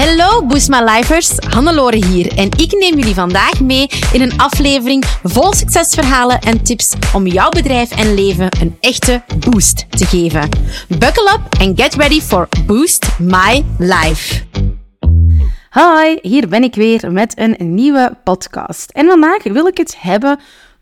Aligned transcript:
Hallo 0.00 0.46
Boost 0.46 0.70
My 0.70 0.80
Lifers, 0.80 1.38
Hannelore 1.48 2.06
hier 2.06 2.38
en 2.38 2.48
ik 2.56 2.72
neem 2.72 2.98
jullie 2.98 3.14
vandaag 3.14 3.60
mee 3.60 3.88
in 4.12 4.20
een 4.20 4.38
aflevering 4.38 5.04
vol 5.22 5.52
succesverhalen 5.52 6.38
en 6.38 6.62
tips 6.62 6.94
om 7.14 7.26
jouw 7.26 7.48
bedrijf 7.48 7.90
en 7.90 8.14
leven 8.14 8.48
een 8.60 8.76
echte 8.80 9.22
boost 9.38 9.86
te 9.90 10.06
geven. 10.06 10.48
Buckle 10.88 11.30
up 11.32 11.60
and 11.60 11.80
get 11.80 11.94
ready 11.94 12.20
for 12.20 12.48
Boost 12.66 13.08
My 13.18 13.64
Life. 13.78 14.42
Hi, 15.70 16.18
hier 16.22 16.48
ben 16.48 16.62
ik 16.62 16.74
weer 16.74 17.12
met 17.12 17.38
een 17.38 17.56
nieuwe 17.74 18.16
podcast. 18.24 18.90
En 18.90 19.06
vandaag 19.06 19.42
wil 19.42 19.66
ik 19.66 19.76
het 19.76 19.96
hebben 19.98 20.40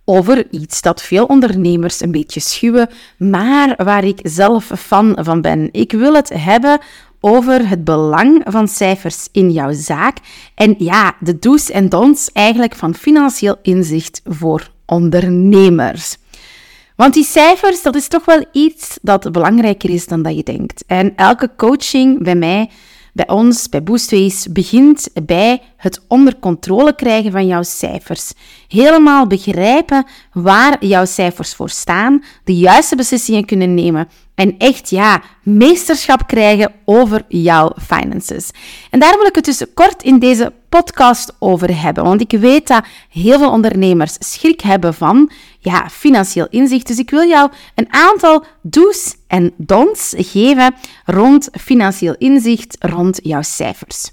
over 0.08 0.46
iets 0.50 0.82
dat 0.82 1.02
veel 1.02 1.24
ondernemers 1.24 2.00
een 2.00 2.10
beetje 2.10 2.40
schuwen, 2.40 2.88
maar 3.18 3.74
waar 3.84 4.04
ik 4.04 4.20
zelf 4.22 4.70
fan 4.76 5.18
van 5.20 5.40
ben. 5.40 5.68
Ik 5.72 5.92
wil 5.92 6.14
het 6.14 6.30
hebben 6.34 6.80
over 7.20 7.68
het 7.68 7.84
belang 7.84 8.42
van 8.46 8.68
cijfers 8.68 9.28
in 9.32 9.50
jouw 9.50 9.72
zaak 9.72 10.16
en 10.54 10.74
ja, 10.78 11.16
de 11.20 11.38
do's 11.38 11.70
en 11.70 11.88
don'ts 11.88 12.32
eigenlijk 12.32 12.74
van 12.74 12.94
financieel 12.94 13.56
inzicht 13.62 14.20
voor 14.24 14.70
ondernemers. 14.86 16.16
Want 16.96 17.14
die 17.14 17.24
cijfers, 17.24 17.82
dat 17.82 17.94
is 17.94 18.08
toch 18.08 18.24
wel 18.24 18.44
iets 18.52 18.98
dat 19.02 19.32
belangrijker 19.32 19.90
is 19.90 20.06
dan 20.06 20.22
dat 20.22 20.36
je 20.36 20.42
denkt. 20.42 20.84
En 20.86 21.16
elke 21.16 21.50
coaching 21.56 22.22
bij 22.22 22.34
mij 22.34 22.70
bij 23.18 23.28
ons, 23.28 23.68
bij 23.68 23.82
Boostways, 23.82 24.46
begint 24.52 25.08
bij 25.26 25.62
het 25.76 26.00
onder 26.08 26.38
controle 26.38 26.94
krijgen 26.94 27.32
van 27.32 27.46
jouw 27.46 27.62
cijfers. 27.62 28.32
Helemaal 28.68 29.26
begrijpen 29.26 30.06
waar 30.32 30.84
jouw 30.84 31.04
cijfers 31.04 31.54
voor 31.54 31.70
staan, 31.70 32.24
de 32.44 32.56
juiste 32.56 32.96
beslissingen 32.96 33.44
kunnen 33.44 33.74
nemen 33.74 34.08
en 34.38 34.54
echt, 34.58 34.90
ja, 34.90 35.22
meesterschap 35.42 36.26
krijgen 36.26 36.72
over 36.84 37.24
jouw 37.28 37.72
finances. 37.86 38.50
En 38.90 39.00
daar 39.00 39.16
wil 39.16 39.26
ik 39.26 39.34
het 39.34 39.44
dus 39.44 39.62
kort 39.74 40.02
in 40.02 40.18
deze 40.18 40.52
podcast 40.68 41.32
over 41.38 41.80
hebben. 41.80 42.04
Want 42.04 42.20
ik 42.20 42.40
weet 42.40 42.66
dat 42.66 42.84
heel 43.08 43.38
veel 43.38 43.50
ondernemers 43.50 44.16
schrik 44.18 44.60
hebben 44.60 44.94
van 44.94 45.30
ja, 45.58 45.88
financieel 45.90 46.46
inzicht. 46.50 46.86
Dus 46.86 46.98
ik 46.98 47.10
wil 47.10 47.28
jou 47.28 47.50
een 47.74 47.92
aantal 47.92 48.44
do's 48.62 49.16
en 49.26 49.52
don'ts 49.56 50.14
geven 50.16 50.74
rond 51.04 51.48
financieel 51.60 52.14
inzicht, 52.18 52.76
rond 52.80 53.20
jouw 53.22 53.42
cijfers. 53.42 54.10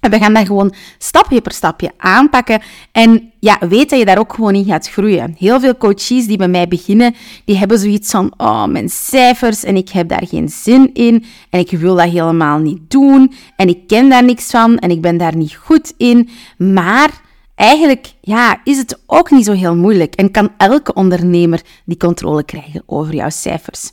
En 0.00 0.10
we 0.10 0.18
gaan 0.18 0.34
dat 0.34 0.46
gewoon 0.46 0.74
stapje 0.98 1.40
per 1.40 1.52
stapje 1.52 1.92
aanpakken. 1.96 2.60
En 2.92 3.32
ja, 3.40 3.58
weet 3.68 3.90
dat 3.90 3.98
je 3.98 4.04
daar 4.04 4.18
ook 4.18 4.32
gewoon 4.32 4.54
in 4.54 4.64
gaat 4.64 4.88
groeien. 4.88 5.34
Heel 5.38 5.60
veel 5.60 5.76
coaches 5.76 6.26
die 6.26 6.36
bij 6.36 6.48
mij 6.48 6.68
beginnen, 6.68 7.14
die 7.44 7.56
hebben 7.56 7.78
zoiets 7.78 8.10
van, 8.10 8.32
oh, 8.36 8.64
mijn 8.64 8.88
cijfers 8.88 9.64
en 9.64 9.76
ik 9.76 9.88
heb 9.88 10.08
daar 10.08 10.26
geen 10.26 10.48
zin 10.48 10.94
in 10.94 11.24
en 11.50 11.60
ik 11.60 11.70
wil 11.70 11.94
dat 11.94 12.10
helemaal 12.10 12.58
niet 12.58 12.90
doen 12.90 13.32
en 13.56 13.68
ik 13.68 13.86
ken 13.86 14.08
daar 14.08 14.24
niks 14.24 14.50
van 14.50 14.78
en 14.78 14.90
ik 14.90 15.00
ben 15.00 15.16
daar 15.16 15.36
niet 15.36 15.54
goed 15.54 15.94
in. 15.96 16.28
Maar 16.56 17.10
eigenlijk 17.54 18.12
ja, 18.20 18.60
is 18.64 18.78
het 18.78 19.00
ook 19.06 19.30
niet 19.30 19.44
zo 19.44 19.52
heel 19.52 19.76
moeilijk 19.76 20.14
en 20.14 20.30
kan 20.30 20.50
elke 20.56 20.94
ondernemer 20.94 21.62
die 21.84 21.96
controle 21.96 22.44
krijgen 22.44 22.82
over 22.86 23.14
jouw 23.14 23.30
cijfers. 23.30 23.90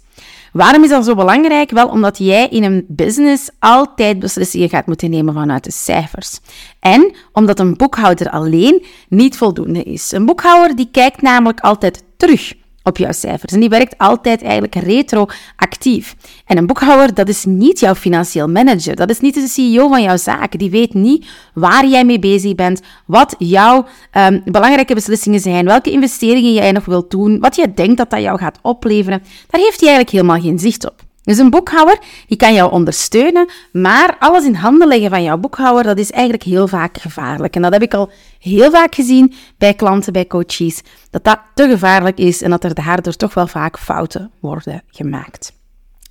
Waarom 0.56 0.84
is 0.84 0.90
dat 0.90 1.06
zo 1.06 1.16
belangrijk? 1.16 1.72
Wel 1.72 1.88
omdat 1.88 2.18
jij 2.18 2.48
in 2.48 2.64
een 2.64 2.86
business 2.88 3.50
altijd 3.60 4.20
beslissingen 4.20 4.70
gaat 4.70 4.86
moeten 4.86 5.10
nemen 5.10 5.34
vanuit 5.34 5.64
de 5.64 5.72
cijfers. 5.72 6.40
En 6.80 7.16
omdat 7.32 7.60
een 7.60 7.78
boekhouder 7.78 8.30
alleen 8.30 8.86
niet 9.10 9.38
voldoende 9.38 9.84
is. 9.84 10.12
Een 10.12 10.26
boekhouder 10.26 10.76
die 10.76 10.90
kijkt 10.92 11.22
namelijk 11.22 11.60
altijd 11.60 12.04
terug 12.18 12.54
op 12.86 12.98
jouw 12.98 13.12
cijfers. 13.12 13.54
En 13.54 13.60
die 13.60 13.70
werkt 13.70 13.98
altijd 13.98 14.42
eigenlijk 14.42 14.76
retroactief. 14.76 16.16
En 16.46 16.58
een 16.58 16.68
boekhouder, 16.68 17.14
dat 17.14 17.30
is 17.30 17.46
niet 17.46 17.80
jouw 17.80 17.96
financieel 17.96 18.48
manager. 18.48 18.96
Dat 18.96 19.10
is 19.10 19.20
niet 19.20 19.34
de 19.34 19.48
CEO 19.48 19.88
van 19.88 20.02
jouw 20.02 20.18
zaak. 20.18 20.60
Die 20.60 20.70
weet 20.70 20.94
niet 20.94 21.26
waar 21.54 21.88
jij 21.88 22.06
mee 22.06 22.20
bezig 22.20 22.56
bent, 22.56 22.82
wat 23.06 23.36
jouw 23.38 23.86
um, 24.12 24.42
belangrijke 24.46 24.94
beslissingen 24.94 25.40
zijn, 25.40 25.66
welke 25.66 25.92
investeringen 25.92 26.54
jij 26.54 26.72
nog 26.72 26.86
wilt 26.86 27.12
doen, 27.12 27.40
wat 27.40 27.56
je 27.56 27.74
denkt 27.74 27.98
dat 27.98 28.10
dat 28.10 28.22
jou 28.22 28.38
gaat 28.38 28.60
opleveren. 28.62 29.20
Daar 29.48 29.62
heeft 29.62 29.80
hij 29.80 29.90
eigenlijk 29.90 30.10
helemaal 30.10 30.42
geen 30.42 30.60
zicht 30.60 30.86
op. 30.86 31.05
Dus 31.26 31.38
een 31.38 31.50
boekhouder, 31.50 32.00
die 32.28 32.38
kan 32.38 32.54
jou 32.54 32.72
ondersteunen, 32.72 33.50
maar 33.72 34.16
alles 34.20 34.46
in 34.46 34.54
handen 34.54 34.88
leggen 34.88 35.10
van 35.10 35.24
jouw 35.24 35.38
boekhouder, 35.38 35.84
dat 35.84 35.98
is 35.98 36.12
eigenlijk 36.12 36.44
heel 36.44 36.68
vaak 36.68 36.98
gevaarlijk. 36.98 37.56
En 37.56 37.62
dat 37.62 37.74
heb 37.74 37.82
ik 37.82 37.94
al 37.94 38.12
heel 38.40 38.72
vaak 38.72 38.96
gezien 38.96 39.34
bij 39.58 39.74
klanten, 39.74 40.14
bij 40.14 40.28
coaches, 40.28 40.82
dat 41.10 41.24
dat 41.24 41.40
te 41.54 41.70
gevaarlijk 41.70 42.18
is 42.18 42.42
en 42.42 42.50
dat 42.50 42.64
er 42.64 42.74
daardoor 42.74 43.16
toch 43.16 43.34
wel 43.34 43.48
vaak 43.48 43.80
fouten 43.80 44.32
worden 44.40 44.84
gemaakt. 44.88 45.54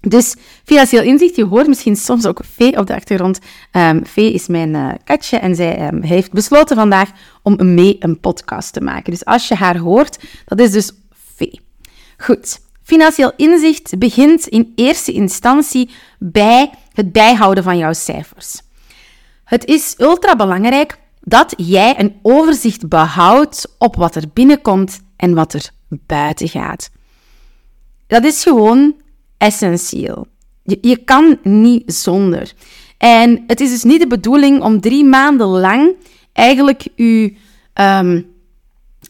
Dus 0.00 0.36
financieel 0.64 1.02
inzicht, 1.02 1.36
je 1.36 1.44
hoort 1.44 1.66
misschien 1.66 1.96
soms 1.96 2.26
ook 2.26 2.40
Vee 2.54 2.78
op 2.78 2.86
de 2.86 2.94
achtergrond. 2.94 3.38
Um, 3.72 4.06
Vee 4.06 4.32
is 4.32 4.46
mijn 4.46 4.74
uh, 4.74 4.92
katje 5.04 5.36
en 5.36 5.54
zij 5.54 5.88
um, 5.88 6.02
heeft 6.02 6.32
besloten 6.32 6.76
vandaag 6.76 7.10
om 7.42 7.74
mee 7.74 7.96
een 7.98 8.20
podcast 8.20 8.72
te 8.72 8.80
maken. 8.80 9.12
Dus 9.12 9.24
als 9.24 9.48
je 9.48 9.54
haar 9.54 9.76
hoort, 9.76 10.18
dat 10.44 10.60
is 10.60 10.70
dus 10.70 10.92
Vee. 11.34 11.60
Goed, 12.16 12.60
Financieel 12.84 13.32
inzicht 13.36 13.98
begint 13.98 14.46
in 14.46 14.72
eerste 14.74 15.12
instantie 15.12 15.90
bij 16.18 16.70
het 16.92 17.12
bijhouden 17.12 17.64
van 17.64 17.78
jouw 17.78 17.92
cijfers. 17.92 18.60
Het 19.44 19.64
is 19.64 19.94
ultra 19.98 20.36
belangrijk 20.36 20.98
dat 21.20 21.54
jij 21.56 22.00
een 22.00 22.18
overzicht 22.22 22.88
behoudt 22.88 23.74
op 23.78 23.96
wat 23.96 24.14
er 24.14 24.24
binnenkomt 24.32 25.00
en 25.16 25.34
wat 25.34 25.52
er 25.52 25.70
buiten 25.88 26.48
gaat. 26.48 26.90
Dat 28.06 28.24
is 28.24 28.42
gewoon 28.42 28.94
essentieel. 29.38 30.26
Je, 30.62 30.96
kan 30.96 31.38
niet 31.42 31.94
zonder. 31.94 32.52
En 32.98 33.44
het 33.46 33.60
is 33.60 33.70
dus 33.70 33.82
niet 33.82 34.00
de 34.00 34.06
bedoeling 34.06 34.62
om 34.62 34.80
drie 34.80 35.04
maanden 35.04 35.46
lang 35.46 35.94
eigenlijk 36.32 36.86
je 36.94 37.36
um, 37.74 38.33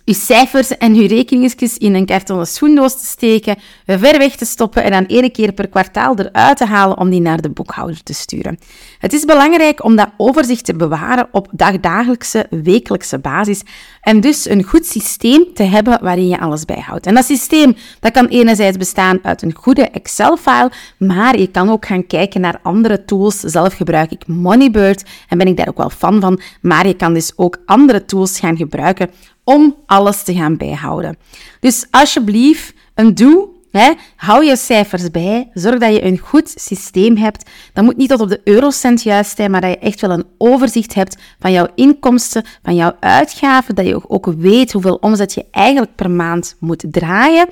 je 0.05 0.15
cijfers 0.15 0.77
en 0.77 0.95
je 0.95 1.09
rekeningetjes 1.09 1.79
in 1.79 1.95
een 1.95 2.07
kartonnen 2.07 2.47
schoendoos 2.47 2.99
te 3.01 3.07
steken, 3.07 3.57
ver 3.87 4.19
weg 4.19 4.37
te 4.37 4.45
stoppen 4.45 4.85
en 4.85 4.91
dan 4.91 5.07
één 5.07 5.33
keer 5.33 5.53
per 5.53 5.69
kwartaal 5.69 6.19
eruit 6.19 6.57
te 6.57 6.65
halen 6.65 6.99
om 6.99 7.11
die 7.11 7.21
naar 7.21 7.41
de 7.41 7.51
boekhouder 7.51 8.03
te 8.03 8.15
sturen. 8.15 8.59
Het 8.99 9.13
is 9.13 9.25
belangrijk 9.25 9.85
om 9.85 9.97
dat 9.97 10.09
overzicht 10.17 10.65
te 10.65 10.75
bewaren 10.75 11.29
op 11.31 11.49
dagdagelijkse, 11.51 12.47
wekelijkse 12.51 13.19
basis 13.19 13.63
en 14.01 14.21
dus 14.21 14.49
een 14.49 14.63
goed 14.63 14.87
systeem 14.87 15.45
te 15.55 15.63
hebben 15.63 15.99
waarin 16.03 16.29
je 16.29 16.41
alles 16.41 16.65
bijhoudt. 16.65 17.07
En 17.07 17.15
dat 17.15 17.25
systeem 17.25 17.77
dat 18.01 18.13
kan 18.13 18.27
enerzijds 18.27 18.77
bestaan 18.77 19.19
uit 19.23 19.43
een 19.43 19.55
goede 19.55 19.89
Excel-file, 19.89 20.71
maar 20.99 21.39
je 21.39 21.47
kan 21.47 21.71
ook 21.71 21.87
gaan 21.87 22.07
kijken 22.07 22.41
naar 22.41 22.61
andere 22.63 23.05
tools. 23.05 23.41
Zelf 23.41 23.75
gebruik 23.75 24.11
ik 24.11 24.27
Moneybird 24.27 25.05
en 25.29 25.39
ben 25.39 25.47
ik 25.47 25.57
daar 25.57 25.69
ook 25.69 25.79
wel 25.79 25.91
fan 25.91 26.21
van, 26.21 26.41
maar 26.61 26.87
je 26.87 26.97
kan 26.97 27.15
dus 27.15 27.33
ook 27.37 27.59
andere 27.67 28.05
tools 28.05 28.39
gaan 28.39 28.57
gebruiken 28.57 29.11
om 29.45 29.77
alles 29.87 30.23
te 30.23 30.35
gaan 30.35 30.57
bijhouden. 30.57 31.19
Dus 31.61 31.87
alsjeblieft, 31.91 32.75
een 32.95 33.15
doe. 33.15 33.49
Hè, 33.71 33.93
hou 34.17 34.45
je 34.45 34.57
cijfers 34.57 35.11
bij. 35.11 35.51
Zorg 35.55 35.79
dat 35.79 35.93
je 35.93 36.05
een 36.05 36.19
goed 36.19 36.53
systeem 36.57 37.17
hebt. 37.17 37.51
Dat 37.73 37.85
moet 37.85 37.97
niet 37.97 38.09
tot 38.09 38.21
op 38.21 38.29
de 38.29 38.41
eurocent 38.45 39.03
juist 39.03 39.37
zijn, 39.37 39.51
maar 39.51 39.61
dat 39.61 39.71
je 39.71 39.79
echt 39.79 40.01
wel 40.01 40.11
een 40.11 40.27
overzicht 40.39 40.95
hebt 40.95 41.17
van 41.39 41.53
jouw 41.53 41.69
inkomsten, 41.75 42.45
van 42.63 42.75
jouw 42.75 42.97
uitgaven. 43.01 43.75
Dat 43.75 43.87
je 43.87 44.09
ook 44.09 44.27
weet 44.27 44.73
hoeveel 44.73 44.95
omzet 44.95 45.35
je 45.35 45.45
eigenlijk 45.51 45.95
per 45.95 46.11
maand 46.11 46.57
moet 46.61 46.85
draaien 46.91 47.49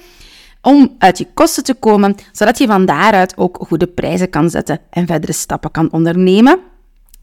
om 0.61 0.95
uit 0.99 1.19
je 1.19 1.27
kosten 1.35 1.65
te 1.65 1.75
komen, 1.75 2.15
zodat 2.33 2.59
je 2.59 2.67
van 2.67 2.87
daaruit 2.87 3.37
ook 3.37 3.59
goede 3.67 3.87
prijzen 3.87 4.31
kan 4.31 4.51
zetten 4.51 4.81
en 4.91 5.07
verdere 5.07 5.33
stappen 5.33 5.71
kan 5.71 5.93
ondernemen. 5.93 6.59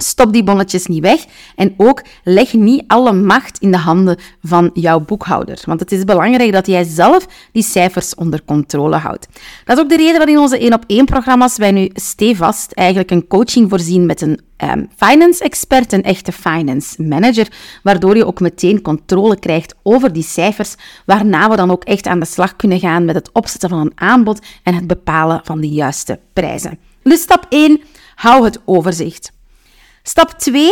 Stop 0.02 0.34
die 0.34 0.44
bonnetjes 0.44 0.86
niet 0.86 1.02
weg 1.02 1.26
en 1.56 1.74
ook 1.78 2.04
leg 2.24 2.54
niet 2.54 2.84
alle 2.88 3.14
macht 3.14 3.58
in 3.60 3.72
de 3.72 3.78
handen 3.78 4.18
van 4.42 4.70
jouw 4.74 5.00
boekhouder. 5.00 5.62
Want 5.66 5.80
het 5.80 5.92
is 5.92 6.04
belangrijk 6.04 6.52
dat 6.52 6.68
jij 6.68 6.84
zelf 6.84 7.26
die 7.52 7.64
cijfers 7.64 8.16
onder 8.16 8.44
controle 8.46 8.96
houdt. 8.96 9.28
Dat 9.66 9.78
is 9.78 9.84
ook 9.84 9.90
de 9.90 9.98
reden 9.98 10.18
waarin 10.18 10.36
in 10.36 10.42
onze 10.42 10.60
1 10.60 10.74
op 10.74 10.84
1 10.88 11.06
programma's 11.06 11.58
wij 11.58 11.72
nu 11.72 11.90
stevast 11.94 12.72
eigenlijk 12.72 13.12
een 13.12 13.28
coaching 13.28 13.70
voorzien 13.70 14.06
met 14.06 14.22
een 14.22 14.40
um, 14.64 14.90
finance 14.96 15.44
expert, 15.44 15.94
een 15.94 16.04
echte 16.04 16.32
finance 16.32 17.04
manager, 17.04 17.48
waardoor 17.84 18.16
je 18.16 18.26
ook 18.26 18.40
meteen 18.40 18.82
controle 18.82 19.40
krijgt 19.40 19.76
over 19.84 20.14
die 20.14 20.24
cijfers, 20.24 20.76
waarna 21.06 21.50
we 21.50 21.56
dan 21.56 21.72
ook 21.72 21.84
echt 21.84 22.08
aan 22.08 22.20
de 22.20 22.26
slag 22.26 22.56
kunnen 22.56 22.80
gaan 22.80 23.06
met 23.06 23.16
het 23.16 23.32
opzetten 23.32 23.70
van 23.70 23.80
een 23.80 23.92
aanbod 23.96 24.46
en 24.64 24.74
het 24.74 24.88
bepalen 24.88 25.42
van 25.44 25.62
de 25.62 25.70
juiste 25.70 26.20
prijzen. 26.34 26.80
Dus 27.04 27.22
stap 27.22 27.46
1, 27.50 27.82
hou 28.16 28.44
het 28.44 28.62
overzicht. 28.66 29.32
Stap 30.10 30.32
2, 30.32 30.72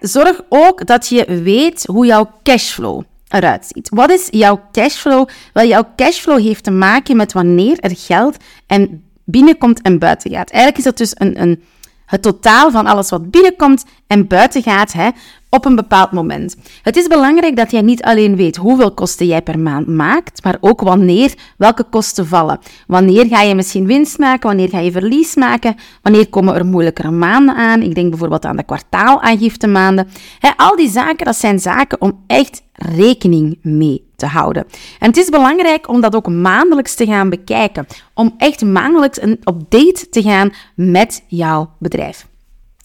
zorg 0.00 0.40
ook 0.48 0.86
dat 0.86 1.08
je 1.08 1.42
weet 1.42 1.86
hoe 1.86 2.06
jouw 2.06 2.30
cashflow 2.42 3.02
eruit 3.28 3.66
ziet. 3.66 3.88
Wat 3.88 4.10
is 4.10 4.28
jouw 4.30 4.60
cashflow? 4.72 5.28
Wel, 5.52 5.66
jouw 5.66 5.92
cashflow 5.96 6.40
heeft 6.40 6.64
te 6.64 6.70
maken 6.70 7.16
met 7.16 7.32
wanneer 7.32 7.78
er 7.80 7.96
geld 7.96 8.36
en 8.66 9.04
binnenkomt 9.24 9.82
en 9.82 9.98
buiten 9.98 10.30
gaat. 10.30 10.50
Eigenlijk 10.50 10.78
is 10.78 10.84
dat 10.84 10.96
dus 10.96 11.12
een, 11.14 11.40
een, 11.42 11.62
het 12.06 12.22
totaal 12.22 12.70
van 12.70 12.86
alles 12.86 13.10
wat 13.10 13.30
binnenkomt 13.30 13.84
en 14.06 14.26
buiten 14.26 14.62
gaat, 14.62 14.92
hè, 14.92 15.08
op 15.56 15.64
een 15.64 15.76
bepaald 15.76 16.12
moment. 16.12 16.56
Het 16.82 16.96
is 16.96 17.06
belangrijk 17.06 17.56
dat 17.56 17.70
jij 17.70 17.80
niet 17.80 18.02
alleen 18.02 18.36
weet 18.36 18.56
hoeveel 18.56 18.94
kosten 18.94 19.26
jij 19.26 19.42
per 19.42 19.58
maand 19.58 19.86
maakt, 19.86 20.44
maar 20.44 20.56
ook 20.60 20.80
wanneer 20.80 21.34
welke 21.56 21.84
kosten 21.84 22.26
vallen. 22.26 22.58
Wanneer 22.86 23.26
ga 23.26 23.42
je 23.42 23.54
misschien 23.54 23.86
winst 23.86 24.18
maken, 24.18 24.48
wanneer 24.48 24.68
ga 24.68 24.78
je 24.78 24.92
verlies 24.92 25.34
maken, 25.34 25.74
wanneer 26.02 26.28
komen 26.28 26.54
er 26.54 26.66
moeilijkere 26.66 27.10
maanden 27.10 27.54
aan. 27.54 27.82
Ik 27.82 27.94
denk 27.94 28.10
bijvoorbeeld 28.10 28.44
aan 28.44 28.56
de 28.56 28.62
kwartaalaangifte 28.62 29.66
maanden. 29.66 30.08
al 30.56 30.76
die 30.76 30.90
zaken, 30.90 31.26
dat 31.26 31.36
zijn 31.36 31.58
zaken 31.58 32.00
om 32.00 32.24
echt 32.26 32.62
rekening 32.72 33.58
mee 33.62 34.04
te 34.16 34.26
houden. 34.26 34.66
En 34.98 35.08
het 35.08 35.16
is 35.16 35.28
belangrijk 35.28 35.88
om 35.88 36.00
dat 36.00 36.14
ook 36.14 36.28
maandelijks 36.28 36.94
te 36.94 37.06
gaan 37.06 37.30
bekijken, 37.30 37.86
om 38.14 38.34
echt 38.38 38.64
maandelijks 38.64 39.22
een 39.22 39.40
update 39.44 40.08
te 40.08 40.22
gaan 40.22 40.52
met 40.74 41.24
jouw 41.26 41.70
bedrijf. 41.78 42.26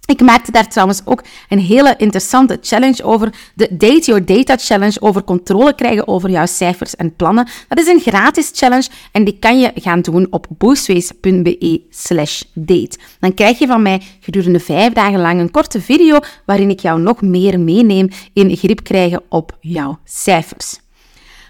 Ik 0.06 0.22
maakte 0.22 0.52
daar 0.52 0.68
trouwens 0.68 1.02
ook 1.06 1.24
een 1.50 1.60
hele 1.60 1.96
interessante 1.98 2.58
challenge 2.62 3.04
over. 3.04 3.34
De 3.54 3.68
Date 3.78 4.06
Your 4.06 4.26
Data 4.26 4.58
Challenge 4.58 5.02
over 5.02 5.24
controle 5.24 5.76
krijgen 5.76 6.08
over 6.08 6.30
jouw 6.30 6.46
cijfers 6.46 6.96
en 6.96 7.16
plannen. 7.16 7.48
Dat 7.68 7.80
is 7.80 7.88
een 7.88 8.00
gratis 8.00 8.52
challenge 8.54 8.88
en 9.12 9.24
die 9.24 9.38
kan 9.40 9.60
je 9.60 9.72
gaan 9.76 10.02
doen 10.02 10.28
op 10.30 10.48
boostways.be 10.58 11.82
slash 11.90 12.42
date. 12.54 12.98
Dan 13.20 13.34
krijg 13.34 13.60
je 13.60 13.68
van 13.68 13.82
mij 13.82 14.02
gedurende 14.20 14.60
vijf 14.60 14.94
dagen 14.94 15.20
lang 15.20 15.40
een 15.40 15.52
korte 15.52 15.82
video 15.82 16.20
waarin 16.46 16.70
ik 16.70 16.80
jou 16.80 17.00
nog 17.00 17.22
meer 17.22 17.60
meeneem 17.60 18.10
in 18.34 18.56
grip 18.58 18.84
krijgen 18.84 19.22
op 19.30 19.58
jouw 19.60 20.00
cijfers. 20.04 20.80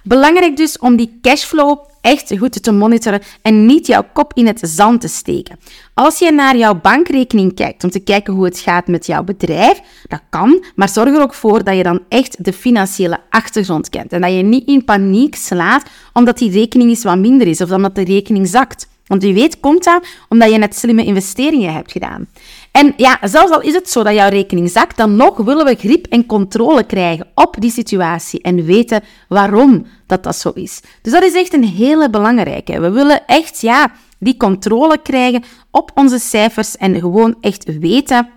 Belangrijk 0.03 0.57
dus 0.57 0.79
om 0.79 0.95
die 0.95 1.19
cashflow 1.21 1.90
echt 2.01 2.37
goed 2.37 2.63
te 2.63 2.71
monitoren 2.71 3.21
en 3.41 3.65
niet 3.65 3.87
jouw 3.87 4.05
kop 4.13 4.33
in 4.33 4.47
het 4.47 4.59
zand 4.63 5.01
te 5.01 5.07
steken. 5.07 5.59
Als 5.93 6.19
je 6.19 6.31
naar 6.31 6.57
jouw 6.57 6.75
bankrekening 6.75 7.55
kijkt 7.55 7.83
om 7.83 7.89
te 7.89 7.99
kijken 7.99 8.33
hoe 8.33 8.45
het 8.45 8.59
gaat 8.59 8.87
met 8.87 9.05
jouw 9.05 9.23
bedrijf, 9.23 9.81
dat 10.07 10.21
kan, 10.29 10.63
maar 10.75 10.89
zorg 10.89 11.15
er 11.15 11.21
ook 11.21 11.33
voor 11.33 11.63
dat 11.63 11.75
je 11.75 11.83
dan 11.83 11.99
echt 12.09 12.45
de 12.45 12.53
financiële 12.53 13.19
achtergrond 13.29 13.89
kent 13.89 14.13
en 14.13 14.21
dat 14.21 14.33
je 14.35 14.43
niet 14.43 14.67
in 14.67 14.85
paniek 14.85 15.35
slaat 15.35 15.83
omdat 16.13 16.37
die 16.37 16.51
rekening 16.51 16.89
eens 16.89 17.03
wat 17.03 17.17
minder 17.17 17.47
is 17.47 17.61
of 17.61 17.71
omdat 17.71 17.95
de 17.95 18.03
rekening 18.03 18.47
zakt. 18.47 18.89
Want 19.11 19.23
wie 19.23 19.33
weet 19.33 19.59
komt 19.59 19.83
dat 19.83 20.05
omdat 20.29 20.51
je 20.51 20.57
net 20.57 20.75
slimme 20.75 21.05
investeringen 21.05 21.73
hebt 21.73 21.91
gedaan. 21.91 22.27
En 22.71 22.93
ja, 22.97 23.19
zelfs 23.21 23.51
al 23.51 23.61
is 23.61 23.73
het 23.73 23.89
zo 23.89 24.03
dat 24.03 24.13
jouw 24.13 24.29
rekening 24.29 24.69
zakt, 24.69 24.97
dan 24.97 25.15
nog 25.15 25.37
willen 25.37 25.65
we 25.65 25.75
grip 25.75 26.05
en 26.05 26.25
controle 26.25 26.83
krijgen 26.83 27.27
op 27.35 27.55
die 27.59 27.71
situatie 27.71 28.41
en 28.41 28.65
weten 28.65 29.03
waarom 29.27 29.85
dat 30.07 30.23
dat 30.23 30.35
zo 30.35 30.49
is. 30.49 30.81
Dus 31.01 31.13
dat 31.13 31.23
is 31.23 31.33
echt 31.33 31.53
een 31.53 31.63
hele 31.63 32.09
belangrijke. 32.09 32.79
We 32.79 32.89
willen 32.89 33.27
echt, 33.27 33.61
ja, 33.61 33.91
die 34.19 34.37
controle 34.37 35.01
krijgen 35.01 35.43
op 35.71 35.91
onze 35.95 36.19
cijfers 36.19 36.77
en 36.77 36.99
gewoon 36.99 37.35
echt 37.41 37.79
weten 37.79 38.29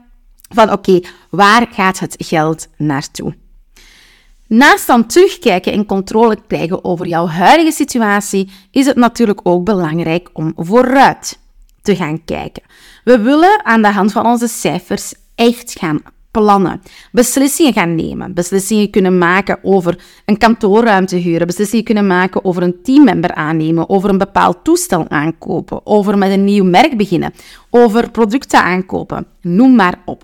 van 0.49 0.73
oké, 0.73 1.00
waar 1.31 1.67
gaat 1.70 1.99
het 1.99 2.15
geld 2.19 2.69
naartoe? 2.77 3.35
Naast 4.49 4.87
dan 4.87 5.06
terugkijken 5.06 5.73
en 5.73 5.87
controle 5.87 6.38
krijgen 6.46 6.85
over 6.85 7.06
jouw 7.06 7.26
huidige 7.26 7.73
situatie, 7.73 8.50
is 8.70 8.87
het 8.87 8.96
natuurlijk 8.96 9.41
ook 9.43 9.64
belangrijk 9.64 10.31
om 10.32 10.52
vooruit 10.56 11.38
te 11.82 11.96
gaan 11.96 12.25
kijken. 12.25 12.62
We 13.05 13.19
willen 13.19 13.64
aan 13.64 13.82
de 13.82 13.88
hand 13.88 14.12
van 14.12 14.26
onze 14.26 14.49
cijfers 14.49 15.14
echt 15.35 15.79
gaan 15.79 16.02
plannen, 16.31 16.82
beslissingen 17.12 17.73
gaan 17.73 17.94
nemen, 17.94 18.35
beslissingen 18.35 18.91
kunnen 18.91 19.19
maken 19.19 19.58
over 19.62 20.05
een 20.25 20.38
kantoorruimte 20.38 21.17
huren, 21.17 21.46
beslissingen 21.46 21.85
kunnen 21.85 22.06
maken 22.06 22.44
over 22.44 22.62
een 22.62 22.82
teammember 22.82 23.35
aannemen, 23.35 23.88
over 23.88 24.11
een 24.11 24.19
bepaald 24.19 24.64
toestel 24.64 25.08
aankopen, 25.08 25.87
over 25.87 26.19
met 26.19 26.31
een 26.31 26.44
nieuw 26.44 26.64
merk 26.64 26.96
beginnen, 26.96 27.32
over 27.70 28.11
producten 28.11 28.62
aankopen, 28.62 29.26
noem 29.41 29.75
maar 29.75 29.99
op. 30.05 30.23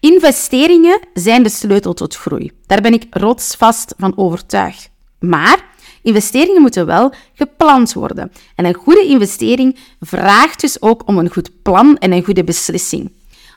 Investeringen 0.00 1.00
zijn 1.14 1.42
de 1.42 1.48
sleutel 1.48 1.94
tot 1.94 2.16
groei. 2.16 2.52
Daar 2.66 2.80
ben 2.80 2.92
ik 2.92 3.06
rotsvast 3.10 3.94
van 3.96 4.12
overtuigd. 4.16 4.90
Maar 5.20 5.64
investeringen 6.02 6.60
moeten 6.60 6.86
wel 6.86 7.12
gepland 7.34 7.92
worden. 7.92 8.32
En 8.54 8.64
een 8.64 8.74
goede 8.74 9.04
investering 9.04 9.76
vraagt 10.00 10.60
dus 10.60 10.82
ook 10.82 11.02
om 11.06 11.18
een 11.18 11.32
goed 11.32 11.50
plan 11.62 11.96
en 11.96 12.12
een 12.12 12.24
goede 12.24 12.44
beslissing. 12.44 13.12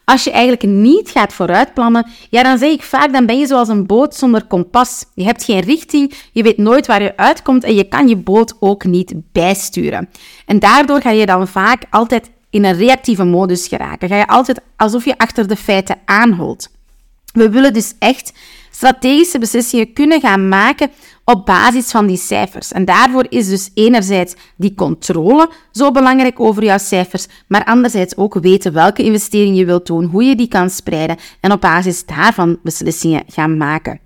Als 0.06 0.24
je 0.24 0.32
eigenlijk 0.32 0.64
niet 0.64 1.10
gaat 1.10 1.34
vooruitplannen, 1.34 2.08
ja, 2.30 2.44
dan 2.44 2.58
zeg 2.58 2.72
ik 2.72 2.84
vaak, 2.84 3.14
dan 3.14 3.26
ben 3.26 3.40
je 3.40 3.48
zoals 3.48 3.68
een 3.68 3.86
boot 3.86 4.16
zonder 4.16 4.46
kompas. 4.46 5.06
Je 5.14 5.24
hebt 5.24 5.44
geen 5.44 5.60
richting, 5.60 6.14
je 6.32 6.44
weet 6.44 6.58
nooit 6.58 6.88
waar 6.88 7.02
je 7.02 7.18
uitkomt 7.18 7.64
en 7.64 7.76
je 7.76 7.84
kan 7.84 8.08
je 8.08 8.16
boot 8.16 8.56
ook 8.60 8.84
niet 8.84 9.14
bijsturen. 9.32 10.10
En 10.46 10.60
daardoor 10.60 11.02
ga 11.02 11.10
je 11.10 11.26
dan 11.26 11.48
vaak 11.48 11.84
altijd 11.90 12.30
in 12.52 12.66
een 12.66 12.78
reactieve 12.78 13.24
modus 13.24 13.68
geraken. 13.68 14.10
Ga 14.10 14.16
je 14.16 14.28
altijd 14.28 14.62
alsof 14.76 15.06
je 15.06 15.18
achter 15.18 15.48
de 15.48 15.56
feiten 15.56 16.00
aanholt. 16.06 16.70
We 17.34 17.50
willen 17.50 17.74
dus 17.74 17.94
echt 18.00 18.34
strategische 18.72 19.40
beslissingen 19.40 19.94
kunnen 19.94 20.22
gaan 20.22 20.48
maken 20.48 20.92
op 21.26 21.46
basis 21.46 21.92
van 21.92 22.08
die 22.08 22.18
cijfers. 22.18 22.72
En 22.72 22.86
daarvoor 22.86 23.26
is 23.30 23.48
dus 23.48 23.70
enerzijds 23.74 24.36
die 24.56 24.76
controle 24.76 25.50
zo 25.72 25.92
belangrijk 25.92 26.40
over 26.40 26.64
jouw 26.64 26.78
cijfers, 26.78 27.28
maar 27.48 27.64
anderzijds 27.64 28.18
ook 28.18 28.34
weten 28.34 28.74
welke 28.74 29.04
investering 29.04 29.58
je 29.58 29.66
wilt 29.66 29.86
doen, 29.86 30.06
hoe 30.06 30.24
je 30.24 30.36
die 30.36 30.48
kan 30.48 30.70
spreiden 30.70 31.18
en 31.40 31.52
op 31.52 31.62
basis 31.62 32.06
daarvan 32.06 32.60
beslissingen 32.64 33.24
gaan 33.28 33.58
maken. 33.58 34.00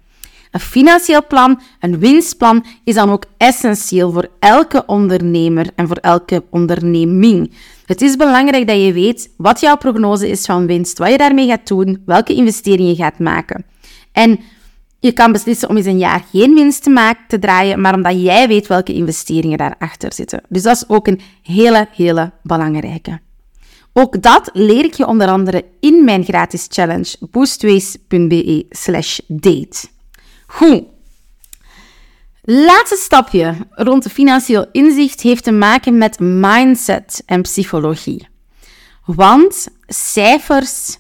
Een 0.52 0.62
financieel 0.62 1.28
plan, 1.28 1.62
een 1.80 2.00
winstplan, 2.00 2.66
is 2.84 2.96
dan 2.96 3.10
ook 3.10 3.26
essentieel 3.38 4.12
voor 4.12 4.28
elke 4.40 4.84
ondernemer 4.86 5.68
en 5.76 5.88
voor 5.88 5.98
elke 5.98 6.44
onderneming. 6.50 7.54
Het 7.86 8.02
is 8.02 8.16
belangrijk 8.16 8.68
dat 8.68 8.82
je 8.82 8.94
weet 8.94 9.30
wat 9.38 9.60
jouw 9.60 9.78
prognose 9.78 10.30
is 10.30 10.46
van 10.46 10.68
winst, 10.68 10.98
wat 10.98 11.12
je 11.12 11.18
daarmee 11.18 11.48
gaat 11.48 11.68
doen, 11.68 12.02
welke 12.06 12.34
investeringen 12.34 12.92
je 12.92 12.96
gaat 12.96 13.20
maken. 13.20 13.66
En 14.12 14.40
je 15.00 15.12
kan 15.12 15.32
beslissen 15.32 15.70
om 15.70 15.78
eens 15.78 15.86
een 15.86 15.98
jaar 15.98 16.26
geen 16.32 16.54
winst 16.54 16.84
te, 16.84 16.90
maken, 16.90 17.24
te 17.28 17.40
draaien, 17.40 17.82
maar 17.82 17.94
omdat 17.94 18.22
jij 18.22 18.48
weet 18.48 18.68
welke 18.68 18.94
investeringen 18.94 19.58
daarachter 19.58 20.14
zitten. 20.14 20.42
Dus 20.50 20.64
dat 20.64 20.76
is 20.76 20.90
ook 20.90 21.08
een 21.08 21.22
hele, 21.42 21.88
hele 21.92 22.32
belangrijke. 22.44 23.20
Ook 23.94 24.22
dat 24.22 24.50
leer 24.54 24.84
ik 24.84 24.94
je 24.94 25.08
onder 25.08 25.28
andere 25.28 25.66
in 25.80 26.04
mijn 26.04 26.24
gratis 26.24 26.68
challenge 26.70 27.16
boostways.be 27.32 28.66
slash 28.70 29.20
date. 29.28 29.88
Goed. 30.46 30.84
Laatste 32.48 32.96
stapje 32.96 33.56
rond 33.70 34.12
financieel 34.12 34.66
inzicht 34.72 35.22
heeft 35.22 35.44
te 35.44 35.52
maken 35.52 35.98
met 35.98 36.20
mindset 36.20 37.24
en 37.26 37.42
psychologie. 37.42 38.28
Want 39.06 39.68
cijfers 39.88 40.98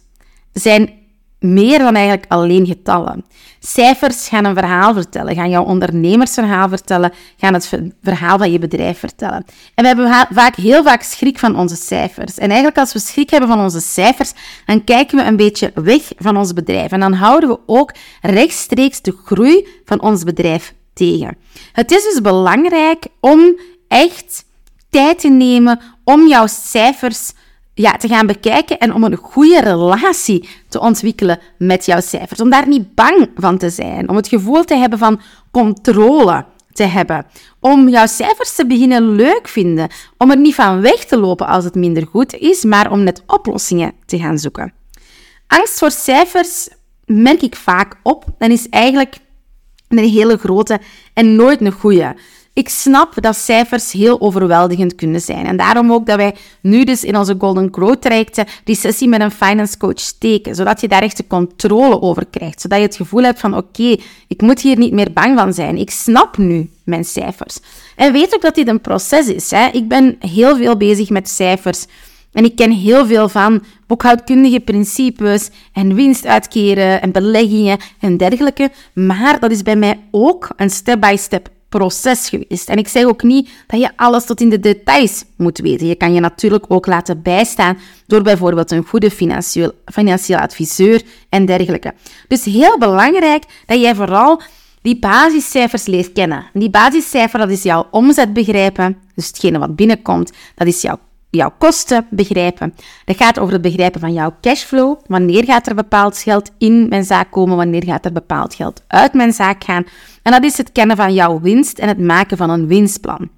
zijn 0.54 0.94
meer 1.40 1.80
dan 1.80 1.96
eigenlijk 1.96 2.26
alleen 2.32 2.66
getallen. 2.66 3.26
Cijfers 3.60 4.28
gaan 4.28 4.46
een 4.46 4.56
verhaal 4.56 4.94
vertellen, 4.94 5.36
gaan 5.36 5.50
jouw 5.50 5.64
ondernemersverhaal 5.64 6.70
vertellen, 6.70 7.14
gaan 7.38 7.54
het 7.54 7.80
verhaal 8.02 8.38
van 8.38 8.52
je 8.52 8.60
bedrijf 8.60 9.00
vertellen. 9.00 9.46
En 9.76 9.84
we 9.84 9.88
hebben 9.88 10.28
vaak, 10.32 10.56
heel 10.56 10.84
vaak 10.84 11.02
schrik 11.02 11.40
van 11.40 11.58
onze 11.58 11.76
cijfers. 11.76 12.38
En 12.38 12.48
eigenlijk 12.48 12.78
als 12.78 12.94
we 12.94 13.00
schrik 13.00 13.30
hebben 13.30 13.50
van 13.50 13.60
onze 13.60 13.80
cijfers, 13.80 14.34
dan 14.66 14.84
kijken 14.84 15.18
we 15.18 15.24
een 15.24 15.38
beetje 15.38 15.72
weg 15.76 16.02
van 16.18 16.38
ons 16.38 16.54
bedrijf. 16.54 16.92
En 16.92 17.00
dan 17.00 17.14
houden 17.14 17.50
we 17.50 17.60
ook 17.66 17.94
rechtstreeks 18.22 19.02
de 19.02 19.18
groei 19.26 19.68
van 19.86 20.02
ons 20.02 20.24
bedrijf 20.24 20.74
tegen. 20.96 21.38
Het 21.72 21.92
is 21.92 22.04
dus 22.04 22.22
belangrijk 22.22 23.06
om 23.20 23.60
echt 23.88 24.46
tijd 24.90 25.20
te 25.20 25.30
nemen 25.30 25.80
om 26.04 26.28
jouw 26.28 26.48
cijfers 26.48 27.32
ja, 27.74 27.92
te 27.92 28.08
gaan 28.08 28.28
bekijken 28.28 28.80
en 28.80 28.94
om 28.94 29.04
een 29.04 29.16
goede 29.16 29.62
relatie 29.62 30.50
te 30.70 30.80
ontwikkelen 30.80 31.40
met 31.58 31.86
jouw 31.86 32.02
cijfers. 32.02 32.42
Om 32.42 32.50
daar 32.50 32.68
niet 32.68 32.96
bang 32.96 33.30
van 33.36 33.58
te 33.58 33.70
zijn, 33.70 34.10
om 34.10 34.16
het 34.16 34.28
gevoel 34.28 34.64
te 34.64 34.76
hebben 34.76 35.00
van 35.00 35.22
controle 35.52 36.46
te 36.72 36.84
hebben. 36.84 37.26
Om 37.60 37.90
jouw 37.90 38.08
cijfers 38.08 38.56
te 38.56 38.66
beginnen 38.66 39.16
leuk 39.16 39.48
vinden. 39.48 39.90
Om 40.18 40.32
er 40.32 40.38
niet 40.38 40.56
van 40.56 40.82
weg 40.82 41.06
te 41.06 41.18
lopen 41.18 41.48
als 41.48 41.64
het 41.64 41.76
minder 41.76 42.08
goed 42.08 42.34
is, 42.34 42.64
maar 42.64 42.92
om 42.92 43.04
net 43.04 43.24
oplossingen 43.28 43.94
te 44.06 44.18
gaan 44.18 44.38
zoeken. 44.38 44.74
Angst 45.48 45.80
voor 45.80 45.92
cijfers 45.92 46.70
merk 47.06 47.42
ik 47.42 47.56
vaak 47.56 47.96
op 48.04 48.26
en 48.38 48.52
is 48.52 48.70
eigenlijk 48.70 49.16
een 49.88 49.98
hele 49.98 50.38
grote 50.38 50.80
en 51.14 51.36
nooit 51.36 51.62
een 51.62 51.72
goede. 51.72 52.16
Ik 52.56 52.70
snap 52.70 53.22
dat 53.22 53.36
cijfers 53.36 53.92
heel 53.92 54.22
overweldigend 54.22 54.96
kunnen 54.96 55.22
zijn. 55.22 55.46
En 55.46 55.58
daarom 55.58 55.92
ook 55.92 56.06
dat 56.06 56.16
wij 56.16 56.36
nu 56.62 56.84
dus 56.84 57.04
in 57.04 57.18
onze 57.18 57.36
Golden 57.38 57.68
Growth 57.72 58.02
trajecten 58.02 58.46
die 58.64 58.76
sessie 58.76 59.08
met 59.08 59.22
een 59.22 59.32
finance 59.32 59.78
coach 59.78 60.00
steken. 60.00 60.56
Zodat 60.56 60.82
je 60.82 60.88
daar 60.88 61.02
echt 61.02 61.18
de 61.18 61.28
controle 61.28 62.02
over 62.02 62.26
krijgt. 62.26 62.62
Zodat 62.62 62.78
je 62.78 62.86
het 62.86 62.96
gevoel 62.96 63.24
hebt 63.24 63.40
van 63.40 63.58
oké, 63.58 63.96
ik 64.28 64.42
moet 64.42 64.62
hier 64.62 64.78
niet 64.78 64.92
meer 64.92 65.14
bang 65.14 65.40
van 65.40 65.54
zijn. 65.54 65.78
Ik 65.78 65.90
snap 65.90 66.38
nu 66.38 66.70
mijn 66.84 67.06
cijfers. 67.06 67.60
En 67.96 68.14
weet 68.14 68.36
ook 68.36 68.42
dat 68.42 68.56
dit 68.56 68.68
een 68.68 68.82
proces 68.82 69.28
is. 69.28 69.52
Hè? 69.52 69.68
Ik 69.72 69.88
ben 69.88 70.16
heel 70.20 70.58
veel 70.58 70.78
bezig 70.78 71.10
met 71.10 71.30
cijfers. 71.30 71.86
En 72.32 72.44
ik 72.44 72.56
ken 72.56 72.72
heel 72.72 73.06
veel 73.06 73.30
van 73.30 73.64
boekhoudkundige 73.88 74.60
principes 74.60 75.50
en 75.74 75.96
winst 75.96 76.26
uitkeren 76.26 77.02
en 77.02 77.12
beleggingen 77.12 77.78
en 78.00 78.18
dergelijke. 78.18 78.72
Maar 78.94 79.40
dat 79.40 79.52
is 79.52 79.62
bij 79.62 79.76
mij 79.76 80.00
ook 80.12 80.50
een 80.56 80.70
step-by-step 80.70 81.50
proces 81.70 82.30
geweest. 82.30 82.70
En 82.70 82.78
ik 82.78 82.88
zeg 82.88 83.04
ook 83.04 83.24
niet 83.24 83.50
dat 83.68 83.80
je 83.80 83.90
alles 83.96 84.26
tot 84.26 84.42
in 84.42 84.50
de 84.50 84.60
details 84.60 85.24
moet 85.38 85.58
weten. 85.58 85.88
Je 85.88 85.96
kan 85.96 86.14
je 86.14 86.20
natuurlijk 86.20 86.66
ook 86.68 86.86
laten 86.86 87.22
bijstaan 87.22 87.78
door 88.08 88.22
bijvoorbeeld 88.22 88.72
een 88.72 88.86
goede 88.86 89.12
financieel, 89.12 89.72
financieel 89.86 90.40
adviseur 90.40 91.02
en 91.30 91.46
dergelijke. 91.46 91.94
Dus 92.28 92.44
heel 92.44 92.78
belangrijk 92.78 93.44
dat 93.66 93.82
jij 93.82 93.96
vooral 93.96 94.42
die 94.82 95.00
basiscijfers 95.00 95.86
leert 95.86 96.12
kennen. 96.14 96.46
Die 96.54 96.70
basiscijfer, 96.70 97.40
dat 97.40 97.50
is 97.50 97.64
jouw 97.64 97.88
omzet 97.92 98.34
begrijpen, 98.34 98.98
dus 99.16 99.28
hetgene 99.28 99.60
wat 99.60 99.76
binnenkomt, 99.76 100.32
dat 100.56 100.68
is 100.68 100.82
jouw 100.82 101.00
jouw 101.36 101.54
kosten 101.58 102.08
begrijpen. 102.10 102.74
Dat 103.06 103.18
gaat 103.18 103.40
over 103.40 103.54
het 103.54 103.62
begrijpen 103.62 104.00
van 104.00 104.14
jouw 104.14 104.36
cashflow. 104.42 105.00
Wanneer 105.08 105.44
gaat 105.44 105.68
er 105.68 105.76
bepaald 105.76 106.18
geld 106.18 106.52
in 106.58 106.88
mijn 106.90 107.04
zaak 107.04 107.32
komen? 107.32 107.58
Wanneer 107.58 107.84
gaat 107.84 108.06
er 108.06 108.12
bepaald 108.12 108.54
geld 108.54 108.84
uit 108.88 109.14
mijn 109.14 109.34
zaak 109.34 109.64
gaan? 109.64 109.86
En 110.22 110.32
dat 110.32 110.44
is 110.44 110.58
het 110.58 110.72
kennen 110.72 110.98
van 110.98 111.14
jouw 111.14 111.40
winst 111.40 111.80
en 111.80 111.88
het 111.88 112.00
maken 112.00 112.38
van 112.38 112.50
een 112.50 112.68
winstplan. 112.68 113.30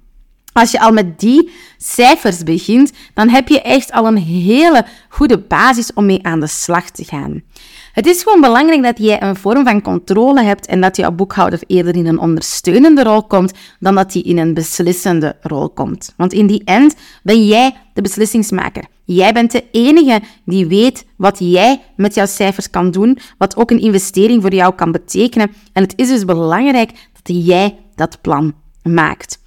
Als 0.52 0.70
je 0.70 0.80
al 0.80 0.92
met 0.92 1.20
die 1.20 1.50
cijfers 1.76 2.42
begint, 2.42 2.92
dan 3.14 3.28
heb 3.28 3.48
je 3.48 3.62
echt 3.62 3.92
al 3.92 4.06
een 4.06 4.16
hele 4.16 4.84
goede 5.08 5.38
basis 5.38 5.92
om 5.92 6.06
mee 6.06 6.24
aan 6.24 6.40
de 6.40 6.46
slag 6.46 6.90
te 6.90 7.04
gaan. 7.04 7.42
Het 7.92 8.06
is 8.06 8.22
gewoon 8.22 8.40
belangrijk 8.40 8.82
dat 8.82 8.98
jij 8.98 9.22
een 9.22 9.36
vorm 9.36 9.64
van 9.64 9.82
controle 9.82 10.42
hebt 10.42 10.66
en 10.66 10.80
dat 10.80 10.96
jouw 10.96 11.10
boekhouder 11.10 11.60
eerder 11.66 11.96
in 11.96 12.06
een 12.06 12.18
ondersteunende 12.18 13.02
rol 13.02 13.22
komt 13.22 13.52
dan 13.80 13.94
dat 13.94 14.12
hij 14.12 14.22
in 14.22 14.38
een 14.38 14.54
beslissende 14.54 15.36
rol 15.40 15.70
komt. 15.70 16.14
Want 16.16 16.32
in 16.32 16.46
die 16.46 16.62
end 16.64 16.94
ben 17.22 17.46
jij 17.46 17.74
de 17.98 18.04
beslissingsmaker. 18.04 18.84
Jij 19.04 19.32
bent 19.32 19.52
de 19.52 19.64
enige 19.72 20.20
die 20.44 20.66
weet 20.66 21.06
wat 21.16 21.36
jij 21.38 21.80
met 21.96 22.14
jouw 22.14 22.26
cijfers 22.26 22.70
kan 22.70 22.90
doen, 22.90 23.18
wat 23.38 23.56
ook 23.56 23.70
een 23.70 23.80
investering 23.80 24.42
voor 24.42 24.54
jou 24.54 24.74
kan 24.74 24.92
betekenen. 24.92 25.50
En 25.72 25.82
het 25.82 25.92
is 25.96 26.08
dus 26.08 26.24
belangrijk 26.24 26.90
dat 27.22 27.46
jij 27.46 27.78
dat 27.94 28.20
plan 28.20 28.54
maakt. 28.82 29.38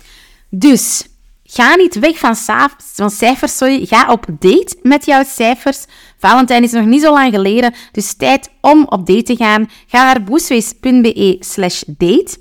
Dus 0.49 1.05
Ga 1.53 1.75
niet 1.75 1.99
weg 1.99 2.17
van, 2.17 2.35
van 2.77 3.09
cijfers, 3.09 3.57
sorry. 3.57 3.85
Ga 3.85 4.11
op 4.11 4.25
date 4.39 4.75
met 4.81 5.05
jouw 5.05 5.23
cijfers. 5.23 5.85
Valentijn 6.17 6.63
is 6.63 6.71
nog 6.71 6.85
niet 6.85 7.01
zo 7.01 7.13
lang 7.13 7.33
geleden, 7.33 7.73
dus 7.91 8.13
tijd 8.13 8.49
om 8.61 8.85
op 8.89 9.07
date 9.07 9.23
te 9.23 9.35
gaan. 9.35 9.69
Ga 9.87 10.03
naar 10.03 10.23
boostways.be 10.23 11.37
slash 11.39 11.83
date. 11.87 12.37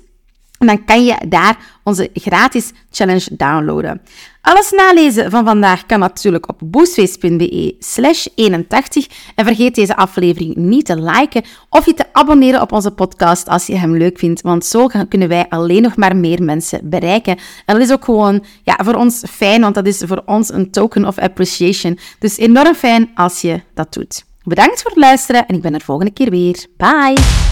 En 0.61 0.67
dan 0.67 0.85
kan 0.85 1.05
je 1.05 1.15
daar 1.27 1.57
onze 1.83 2.09
gratis 2.13 2.71
challenge 2.91 3.35
downloaden. 3.35 4.01
Alles 4.41 4.71
nalezen 4.71 5.31
van 5.31 5.45
vandaag 5.45 5.85
kan 5.85 5.99
natuurlijk 5.99 6.49
op 6.49 6.59
boostface.be 6.63 7.75
slash 7.79 8.27
81. 8.35 9.07
En 9.35 9.45
vergeet 9.45 9.75
deze 9.75 9.95
aflevering 9.95 10.55
niet 10.55 10.85
te 10.85 11.01
liken 11.01 11.43
of 11.69 11.85
je 11.85 11.93
te 11.93 12.05
abonneren 12.11 12.61
op 12.61 12.71
onze 12.71 12.91
podcast 12.91 13.47
als 13.47 13.65
je 13.65 13.75
hem 13.75 13.97
leuk 13.97 14.19
vindt. 14.19 14.41
Want 14.41 14.65
zo 14.65 14.87
kunnen 15.09 15.27
wij 15.27 15.45
alleen 15.49 15.81
nog 15.81 15.95
maar 15.95 16.15
meer 16.15 16.43
mensen 16.43 16.89
bereiken. 16.89 17.37
En 17.65 17.75
dat 17.75 17.83
is 17.83 17.91
ook 17.91 18.05
gewoon 18.05 18.43
ja, 18.63 18.79
voor 18.83 18.95
ons 18.95 19.23
fijn, 19.29 19.61
want 19.61 19.75
dat 19.75 19.87
is 19.87 20.03
voor 20.05 20.21
ons 20.25 20.53
een 20.53 20.71
token 20.71 21.05
of 21.05 21.17
appreciation. 21.17 21.99
Dus 22.19 22.37
enorm 22.37 22.73
fijn 22.73 23.11
als 23.15 23.41
je 23.41 23.61
dat 23.73 23.93
doet. 23.93 24.23
Bedankt 24.43 24.81
voor 24.81 24.91
het 24.91 24.99
luisteren 24.99 25.47
en 25.47 25.55
ik 25.55 25.61
ben 25.61 25.73
er 25.73 25.81
volgende 25.81 26.11
keer 26.11 26.29
weer. 26.29 26.65
Bye! 26.77 27.50